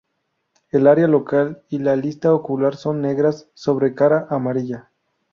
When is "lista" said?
1.95-2.33